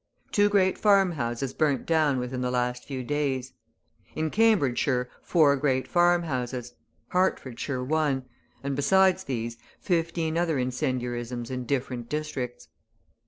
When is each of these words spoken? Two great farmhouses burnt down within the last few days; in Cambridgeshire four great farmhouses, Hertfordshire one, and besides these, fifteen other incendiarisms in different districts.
Two 0.31 0.49
great 0.49 0.79
farmhouses 0.79 1.53
burnt 1.53 1.85
down 1.85 2.17
within 2.17 2.41
the 2.41 2.49
last 2.49 2.85
few 2.85 3.03
days; 3.03 3.53
in 4.15 4.31
Cambridgeshire 4.31 5.07
four 5.21 5.55
great 5.55 5.87
farmhouses, 5.87 6.73
Hertfordshire 7.09 7.83
one, 7.83 8.25
and 8.63 8.75
besides 8.75 9.25
these, 9.25 9.57
fifteen 9.79 10.39
other 10.39 10.57
incendiarisms 10.57 11.51
in 11.51 11.65
different 11.67 12.09
districts. 12.09 12.69